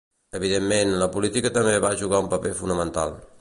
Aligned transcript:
Evidentment, 0.37 0.93
la 1.03 1.07
política 1.17 1.51
també 1.59 1.75
va 1.85 1.93
jugar 2.01 2.23
un 2.25 2.31
paper 2.33 2.55
fonamental. 2.65 3.15